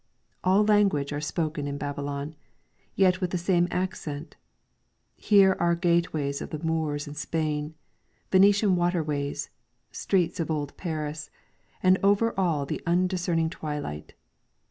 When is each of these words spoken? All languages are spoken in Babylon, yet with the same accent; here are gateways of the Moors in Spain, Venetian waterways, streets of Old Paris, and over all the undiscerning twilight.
All 0.43 0.65
languages 0.65 1.11
are 1.11 1.21
spoken 1.21 1.67
in 1.67 1.77
Babylon, 1.77 2.33
yet 2.95 3.21
with 3.21 3.29
the 3.29 3.37
same 3.37 3.67
accent; 3.69 4.35
here 5.15 5.55
are 5.59 5.75
gateways 5.75 6.41
of 6.41 6.49
the 6.49 6.57
Moors 6.57 7.07
in 7.07 7.13
Spain, 7.13 7.75
Venetian 8.31 8.75
waterways, 8.75 9.51
streets 9.91 10.39
of 10.39 10.49
Old 10.49 10.75
Paris, 10.75 11.29
and 11.83 11.99
over 12.01 12.33
all 12.35 12.65
the 12.65 12.81
undiscerning 12.87 13.51
twilight. 13.51 14.15